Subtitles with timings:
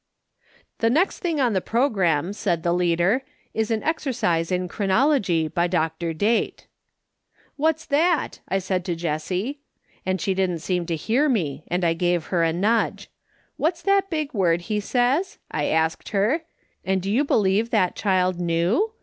[0.79, 3.21] "'The next thing on the programme,' said the leader,'
[3.53, 6.11] is an exercise in chronology, by Dr.
[6.11, 6.65] Date.'
[6.97, 9.59] *'* What's that V I said to Jessie,
[10.03, 11.29] and she didn't A SUNDAY SCHOOL CONVENTION.
[11.29, 13.11] 25 Seem to hear me, and I gave her a nudge.'
[13.57, 16.45] What's that big word he says V I asked her,
[16.83, 18.93] and do you be lieve that child knew